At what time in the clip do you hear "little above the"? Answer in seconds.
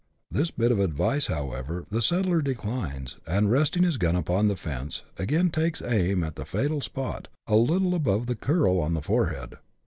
7.55-8.33